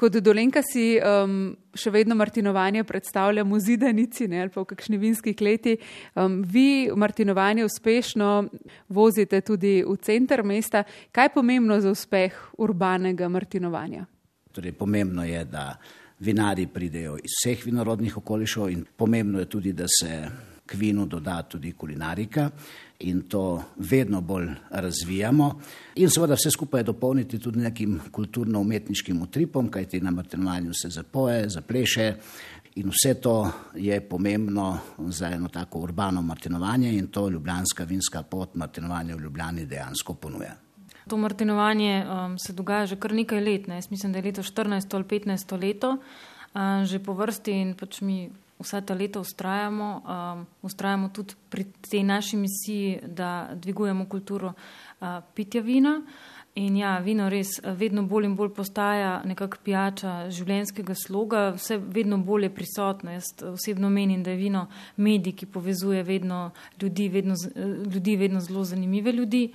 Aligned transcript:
Kot 0.00 0.16
dolenka 0.24 0.62
si 0.64 0.94
um, 0.96 1.50
še 1.76 1.90
vedno 1.92 2.16
Martinovanje 2.16 2.86
predstavljamo 2.88 3.52
v 3.52 3.60
zidanici 3.60 4.28
ne, 4.32 4.38
ali 4.40 4.52
pa 4.54 4.62
v 4.62 4.70
kakšni 4.72 4.96
vinski 4.96 5.34
kleti. 5.36 5.74
Um, 6.16 6.38
vi 6.40 6.88
Martinovanje 6.88 7.66
uspešno 7.68 8.30
vozite 8.88 9.42
tudi 9.44 9.82
v 9.84 9.96
center 10.00 10.40
mesta. 10.40 10.86
Kaj 11.12 11.28
je 11.28 11.34
pomembno 11.34 11.76
za 11.84 11.92
uspeh 11.92 12.38
urbanega 12.56 13.28
Martinovanja? 13.28 14.06
Torej, 14.56 14.72
pomembno 14.72 15.26
je, 15.28 15.44
da 15.44 15.74
vinari 16.24 16.64
pridejo 16.66 17.18
iz 17.20 17.36
vseh 17.36 17.60
vinorodnih 17.68 18.16
okolišov 18.16 18.72
in 18.72 18.86
pomembno 18.96 19.44
je 19.44 19.50
tudi, 19.52 19.72
da 19.76 19.84
se 19.88 20.24
k 20.70 20.78
vinu 20.78 21.06
doda 21.06 21.42
tudi 21.42 21.72
kulinarika 21.72 22.50
in 23.00 23.22
to 23.28 23.62
vedno 23.76 24.20
bolj 24.20 24.48
razvijamo. 24.70 25.60
In 25.96 26.10
seveda 26.10 26.36
vse 26.38 26.50
skupaj 26.50 26.84
dopolniti 26.86 27.38
tudi 27.38 27.58
nekim 27.58 27.98
kulturno-umetniškim 28.12 29.22
utripom, 29.22 29.70
kajti 29.70 30.00
na 30.00 30.10
Martinovanju 30.10 30.74
se 30.74 30.88
zapoje, 30.88 31.48
zapleše 31.48 32.14
in 32.74 32.90
vse 32.90 33.14
to 33.20 33.50
je 33.74 34.00
pomembno 34.00 34.78
za 35.08 35.30
eno 35.30 35.48
tako 35.48 35.78
urbano 35.78 36.22
Martinovanje 36.22 36.92
in 36.92 37.06
to 37.06 37.28
Ljubljanska 37.28 37.84
vinska 37.84 38.22
pot 38.22 38.54
Martinovanja 38.54 39.16
v 39.16 39.20
Ljubljani 39.20 39.66
dejansko 39.66 40.14
ponuja. 40.14 40.54
To 41.08 41.16
Martinovanje 41.16 42.04
um, 42.06 42.38
se 42.38 42.52
dogaja 42.52 42.86
že 42.86 42.96
kar 42.96 43.12
nekaj 43.12 43.40
let, 43.40 43.66
ne? 43.66 43.80
mislim, 43.90 44.12
da 44.12 44.18
je 44.18 44.24
leto 44.24 44.42
14 44.42 44.94
ali 44.94 45.04
15 45.04 45.60
leto, 45.60 45.96
uh, 45.96 46.84
že 46.84 46.98
po 46.98 47.12
vrsti 47.12 47.52
in 47.52 47.74
pač 47.74 48.00
mi 48.00 48.30
vsa 48.60 48.80
ta 48.80 48.94
leta 48.94 49.20
ustrajamo, 49.20 50.02
um, 50.04 50.46
ustrajamo 50.62 51.08
tudi 51.08 51.34
pri 51.48 51.64
tej 51.90 52.02
naši 52.04 52.36
misiji, 52.36 53.00
da 53.06 53.50
dvigujemo 53.54 54.06
kulturo 54.08 54.52
uh, 54.52 55.06
pitja 55.34 55.62
vina. 55.62 56.02
In 56.54 56.76
ja, 56.76 56.98
vino 56.98 57.28
res 57.30 57.60
vedno 57.62 58.02
bolj 58.10 58.26
in 58.26 58.32
bolj 58.36 58.50
postaja 58.56 59.20
nekakšna 59.24 59.64
pijača 59.64 60.14
življenjskega 60.34 60.96
sloga, 60.98 61.42
vse 61.54 61.78
vedno 61.78 62.18
bolj 62.18 62.48
je 62.48 62.54
prisotno. 62.54 63.12
Jaz 63.14 63.28
osebno 63.52 63.90
menim, 63.90 64.24
da 64.26 64.34
je 64.34 64.40
vino 64.40 64.64
medij, 64.96 65.36
ki 65.38 65.46
povezuje 65.46 66.02
vedno 66.02 66.50
ljudi, 66.82 67.08
vedno, 67.08 67.36
ljudi, 67.94 68.16
vedno 68.16 68.40
zelo 68.40 68.64
zanimive 68.64 69.12
ljudi. 69.12 69.52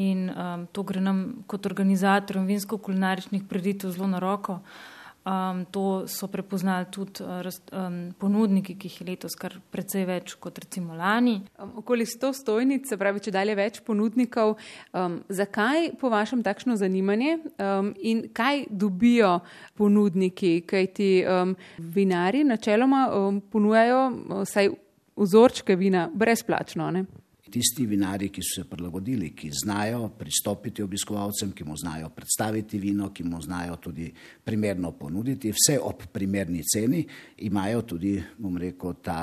In 0.00 0.30
um, 0.30 0.64
to 0.72 0.82
gre 0.86 1.00
nam 1.02 1.44
kot 1.50 1.66
organizatorjem 1.66 2.46
vinsko-kulinaričnih 2.46 3.44
preditev 3.50 3.92
zelo 3.92 4.08
na 4.08 4.18
roko. 4.22 4.60
Uh, 4.62 4.99
Um, 5.30 5.66
to 5.70 6.08
so 6.08 6.26
prepoznali 6.26 6.86
tudi 6.90 7.22
um, 7.22 7.98
ponudniki, 8.18 8.74
ki 8.74 8.88
jih 8.88 8.96
je 9.00 9.04
letos 9.06 9.36
kar 9.38 9.52
precej 9.70 10.02
več 10.08 10.32
kot 10.42 10.58
recimo 10.58 10.96
lani. 10.98 11.36
Um, 11.60 11.76
okoli 11.84 12.06
100 12.08 12.32
stojnic, 12.34 12.88
se 12.88 12.98
pravi, 12.98 13.22
če 13.22 13.34
dalje 13.36 13.54
več 13.54 13.78
ponudnikov. 13.86 14.56
Um, 14.90 15.20
zakaj 15.28 15.92
po 16.00 16.10
vašem 16.10 16.42
takšno 16.42 16.74
zanimanje 16.80 17.36
um, 17.38 17.92
in 18.00 18.24
kaj 18.34 18.64
dobijo 18.70 19.36
ponudniki, 19.78 20.64
kaj 20.66 20.90
ti 20.98 21.10
um, 21.22 21.54
vinari 21.78 22.42
načeloma 22.48 23.06
um, 23.14 23.42
ponujajo 23.52 24.02
vsaj 24.40 24.74
vzorčke 25.20 25.78
vina 25.78 26.08
brezplačno? 26.10 26.90
Ne? 26.90 27.06
Tisti 27.50 27.86
vinari, 27.86 28.30
ki 28.30 28.42
so 28.44 28.60
se 28.60 28.68
prilagodili, 28.68 29.32
ki 29.36 29.50
znajo 29.62 30.08
pristopiti 30.18 30.82
obiskovalcem, 30.82 31.52
ki 31.52 31.64
mu 31.64 31.76
znajo 31.76 32.08
predstaviti 32.14 32.78
vino, 32.78 33.10
ki 33.12 33.24
mu 33.24 33.42
znajo 33.42 33.76
tudi 33.76 34.10
primerno 34.44 34.92
ponuditi, 34.92 35.52
vse 35.52 35.78
ob 35.82 36.06
primerni 36.12 36.62
ceni, 36.64 37.04
imajo 37.46 37.82
tudi, 37.94 38.16
bom 38.38 38.56
rekel, 38.58 38.96
ta 39.02 39.20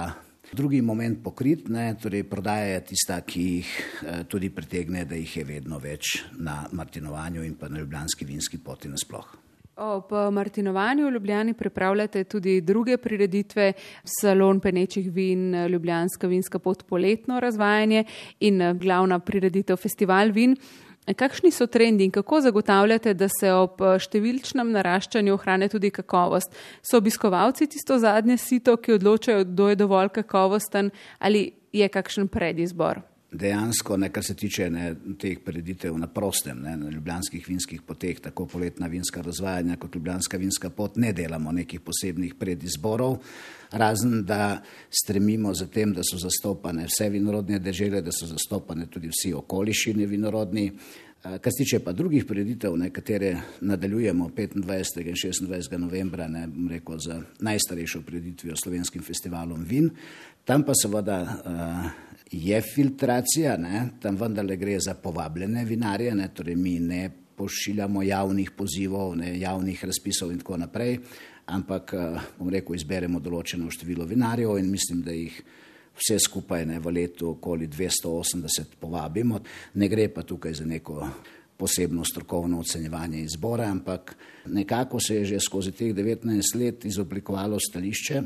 drugi 0.54 0.82
moment 0.82 1.20
pokrit, 1.24 1.68
ne, 1.70 1.90
torej 2.02 2.24
prodaja 2.30 2.76
je 2.76 2.86
tista, 2.94 3.20
ki 3.22 3.42
jih 3.48 3.74
eh, 3.74 4.24
tudi 4.30 4.50
pritegne, 4.50 5.06
da 5.06 5.16
jih 5.20 5.38
je 5.38 5.44
vedno 5.48 5.80
več 5.80 6.22
na 6.38 6.64
Martinovanju 6.72 7.44
in 7.44 7.58
pa 7.60 7.70
na 7.70 7.80
Ljubljanski 7.80 8.26
vinski 8.26 8.58
poti 8.64 8.92
nasploh. 8.92 9.47
Ob 9.78 10.12
Martinovanju 10.32 11.06
v 11.06 11.12
Ljubljani 11.12 11.54
pripravljate 11.54 12.24
tudi 12.24 12.62
druge 12.62 12.98
prireditve, 12.98 13.74
salon 14.04 14.60
penečih 14.60 15.12
vin, 15.14 15.68
Ljubljanska 15.70 16.28
vinska 16.28 16.60
pot 16.60 16.84
poletno 16.88 17.40
razvajanje 17.40 18.04
in 18.40 18.80
glavna 18.80 19.20
prireditev 19.20 19.78
festival 19.78 20.32
vin. 20.34 20.56
Kakšni 21.16 21.52
so 21.52 21.68
trendi 21.68 22.04
in 22.04 22.12
kako 22.12 22.42
zagotavljate, 22.42 23.14
da 23.14 23.28
se 23.30 23.52
ob 23.54 23.84
številčnem 24.02 24.72
naraščanju 24.74 25.36
ohrane 25.36 25.70
tudi 25.70 25.92
kakovost? 25.94 26.58
So 26.82 26.98
obiskovalci 26.98 27.68
tisto 27.70 28.00
zadnje 28.02 28.38
sito, 28.38 28.80
ki 28.82 28.98
odločajo, 28.98 29.46
kdo 29.46 29.70
je 29.70 29.76
dovolj 29.76 30.10
kakovosten 30.18 30.90
ali 31.20 31.52
je 31.72 31.88
kakšen 31.88 32.28
predizbor? 32.28 33.04
Dejansko, 33.32 33.98
ne, 33.98 34.10
kar 34.10 34.24
se 34.24 34.36
tiče 34.36 34.70
ne, 34.70 34.86
teh 35.20 35.40
preditev 35.44 35.98
na 36.00 36.08
prostem, 36.08 36.62
ne, 36.64 36.78
na 36.78 36.90
ljubljanskih 36.90 37.48
vinskih 37.48 37.82
poteh, 37.82 38.20
tako 38.24 38.46
poletna 38.48 38.88
vinska 38.88 39.22
razvajanja 39.22 39.76
kot 39.76 39.96
ljubljanska 39.96 40.38
vinska 40.38 40.70
pot, 40.70 40.96
ne 40.96 41.12
delamo 41.14 41.52
nekih 41.52 41.82
posebnih 41.82 42.36
predizborov, 42.40 43.18
razen 43.72 44.24
da 44.26 44.62
stremimo 44.90 45.54
za 45.54 45.68
tem, 45.68 45.94
da 45.94 46.06
so 46.08 46.18
zastopane 46.18 46.88
vse 46.88 47.10
vinorodne 47.10 47.60
dežele, 47.60 48.02
da 48.02 48.16
so 48.16 48.30
zastopane 48.30 48.88
tudi 48.88 49.12
vsi 49.12 49.34
okolišini 49.34 50.06
vinorodni. 50.06 50.72
Eh, 51.24 51.38
kar 51.40 51.52
se 51.52 51.64
tiče 51.64 51.80
pa 51.80 51.92
drugih 51.92 52.26
preditev, 52.26 52.78
nekatere 52.78 53.38
nadaljujemo 53.62 54.30
25. 54.30 54.56
in 54.56 54.64
26. 55.48 55.78
novembra, 55.78 56.28
ne 56.28 56.48
bom 56.48 56.70
rekel, 56.70 57.00
z 57.00 57.22
najstarejšo 57.40 58.02
preditvijo 58.02 58.56
slovenskim 58.56 59.04
festivalom 59.04 59.64
vin, 59.64 59.90
tam 60.46 60.64
pa 60.64 60.72
seveda 60.78 61.22
uh, 61.22 62.07
je 62.32 62.62
filtracija, 62.62 63.58
ne? 63.58 63.90
tam 64.02 64.16
vendarle 64.16 64.58
gre 64.58 64.80
za 64.80 64.94
povabljene 64.94 65.66
vinarje, 65.66 66.16
ne? 66.16 66.28
torej 66.34 66.56
mi 66.56 66.80
ne 66.80 67.10
pošiljamo 67.36 68.04
javnih 68.04 68.52
pozivov, 68.52 69.16
ne? 69.16 69.40
javnih 69.40 69.86
razpisov 69.86 70.32
in 70.32 70.40
tako 70.40 70.58
naprej, 70.58 71.00
ampak, 71.46 71.94
eh, 71.94 72.20
bom 72.40 72.50
rekel, 72.50 72.76
izberemo 72.76 73.20
določeno 73.20 73.72
število 73.72 74.06
vinarjev 74.06 74.58
in 74.60 74.72
mislim, 74.72 75.02
da 75.02 75.16
jih 75.16 75.42
vse 75.98 76.20
skupaj 76.20 76.66
ne, 76.66 76.80
v 76.80 76.94
letu 76.94 77.32
okoli 77.36 77.68
280 77.68 78.78
povabimo. 78.80 79.40
Ne 79.76 79.88
gre 79.90 80.10
pa 80.14 80.24
tukaj 80.24 80.54
za 80.54 80.66
neko 80.66 81.08
posebno 81.58 82.04
strokovno 82.06 82.60
ocenjevanje 82.60 83.22
izbora, 83.22 83.66
ampak 83.72 84.16
nekako 84.46 85.00
se 85.00 85.16
je 85.16 85.26
že 85.26 85.40
skozi 85.40 85.72
teh 85.72 85.96
19 85.96 86.56
let 86.56 86.86
izoblikovalo 86.86 87.58
stališče, 87.60 88.22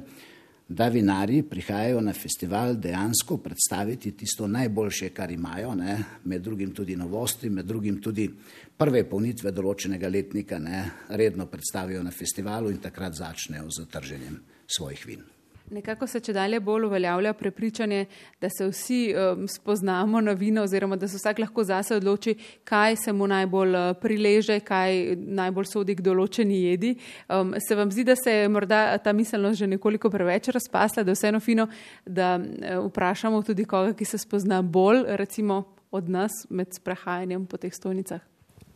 da 0.71 0.87
vinari 0.87 1.43
prihajajo 1.43 2.01
na 2.01 2.13
festival 2.13 2.75
dejansko 2.79 3.37
predstaviti 3.37 4.11
tisto 4.11 4.47
najboljše, 4.47 5.09
kar 5.09 5.31
imajo, 5.31 5.75
ne, 5.75 5.97
med 6.23 6.41
drugim 6.41 6.71
tudi 6.71 6.95
novosti, 6.95 7.49
med 7.49 7.65
drugim 7.65 7.99
tudi 8.01 8.29
prve 8.77 9.03
polnitve 9.09 9.51
določenega 9.51 10.09
letnika, 10.09 10.59
ne, 10.59 10.85
redno 11.09 11.45
predstavijo 11.51 12.03
na 12.03 12.11
festivalu 12.11 12.71
in 12.71 12.79
takrat 12.79 13.19
začnejo 13.19 13.67
z 13.67 13.87
trženjem 13.91 14.39
svojih 14.67 15.05
vin. 15.07 15.29
Nekako 15.71 16.07
se 16.07 16.19
če 16.19 16.33
dalje 16.35 16.59
bolj 16.59 16.85
uveljavlja 16.89 17.31
prepričanje, 17.33 18.05
da 18.41 18.49
se 18.49 18.67
vsi 18.67 18.99
um, 19.15 19.45
spoznamo 19.47 20.21
na 20.21 20.33
vino 20.35 20.65
oziroma 20.67 20.95
da 20.99 21.07
se 21.07 21.15
vsak 21.15 21.39
lahko 21.39 21.63
zase 21.63 21.95
odloči, 21.95 22.35
kaj 22.67 22.95
se 22.95 23.13
mu 23.13 23.27
najbolj 23.27 23.75
uh, 23.75 23.91
prileže, 24.01 24.59
kaj 24.59 25.15
najbolj 25.15 25.69
sodi 25.71 25.95
k 25.95 26.03
določeni 26.03 26.57
jedi. 26.65 26.95
Um, 27.29 27.53
se 27.67 27.75
vam 27.75 27.91
zdi, 27.91 28.03
da 28.03 28.17
se 28.19 28.33
je 28.33 28.49
morda 28.51 28.97
ta 28.97 29.13
miselnost 29.13 29.59
že 29.59 29.69
nekoliko 29.71 30.11
preveč 30.11 30.51
razpasla, 30.51 31.05
da 31.07 31.15
je 31.15 31.19
vseeno 31.21 31.39
fino, 31.39 31.69
da 32.05 32.33
uh, 32.35 32.83
vprašamo 32.89 33.39
tudi 33.47 33.63
koga, 33.65 33.95
ki 33.95 34.05
se 34.05 34.19
spozna 34.19 34.59
bolj, 34.61 35.05
recimo 35.23 35.63
od 35.91 36.09
nas 36.09 36.31
med 36.49 36.75
sprehajanjem 36.75 37.47
po 37.47 37.57
teh 37.57 37.71
stojnicah? 37.71 38.19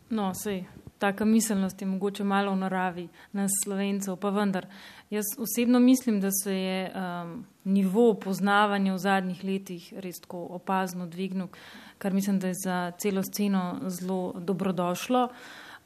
No, 0.09 0.31
sej, 0.37 0.63
taka 0.99 1.25
miselnost 1.25 1.81
je 1.81 1.87
mogoče 1.87 2.23
malo 2.23 2.51
v 2.51 2.55
naravi 2.55 3.07
nas 3.31 3.51
slovencev, 3.63 4.15
pa 4.15 4.29
vendar. 4.29 4.67
Jaz 5.09 5.25
osebno 5.37 5.79
mislim, 5.79 6.21
da 6.21 6.29
se 6.31 6.55
je 6.55 6.91
um, 6.91 7.45
nivo 7.63 8.13
poznavanja 8.13 8.93
v 8.93 8.97
zadnjih 8.97 9.43
letih 9.43 9.93
res 9.97 10.19
tako 10.21 10.47
opazno 10.57 11.07
dvignil, 11.07 11.47
kar 11.97 12.13
mislim, 12.13 12.39
da 12.39 12.47
je 12.47 12.53
za 12.63 12.91
celo 12.97 13.23
sceno 13.23 13.81
zelo 13.87 14.33
dobrodošlo. 14.39 15.27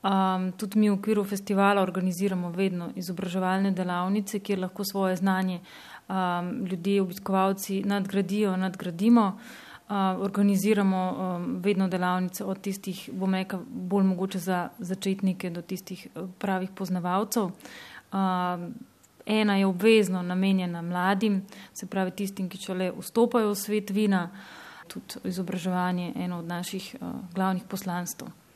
Um, 0.03 0.51
tudi 0.51 0.79
mi 0.79 0.89
v 0.89 0.93
okviru 0.93 1.23
festivala 1.23 1.81
organiziramo 1.81 2.51
vedno 2.51 2.91
izobraževalne 2.95 3.71
delavnice, 3.71 4.39
kjer 4.39 4.59
lahko 4.59 4.83
svoje 4.85 5.15
znanje 5.15 5.59
um, 5.59 6.65
ljudje, 6.65 7.01
obiskovalci 7.01 7.83
nadgradijo, 7.83 8.57
nadgradimo. 8.57 9.27
Uh, 9.27 9.68
organiziramo 9.95 11.11
um, 11.11 11.61
vedno 11.61 11.87
delavnice 11.87 12.45
od 12.45 12.61
tistih, 12.61 13.09
bom 13.13 13.33
rekel, 13.33 13.59
bolj 13.69 14.03
mogoče 14.03 14.39
za 14.39 14.69
začetnike 14.77 15.49
do 15.49 15.61
tistih 15.61 16.07
pravih 16.37 16.69
poznavalcev. 16.75 17.43
Um, 17.43 18.73
Ena 19.25 19.57
je 19.57 19.65
obvezno 19.65 20.21
namenjena 20.21 20.81
mladim, 20.81 21.43
se 21.73 21.85
pravi 21.85 22.11
tistim, 22.11 22.49
ki 22.49 22.57
šele 22.57 22.91
vstopajo 22.97 23.51
v 23.51 23.55
svet 23.55 23.89
vina, 23.89 24.29
tudi 24.87 25.21
izobraževanje 25.29 26.13
eno 26.15 26.39
od 26.39 26.45
naših 26.45 26.95
uh, 27.01 27.07
glavnih 27.35 27.63
poslanstv. 27.69 28.25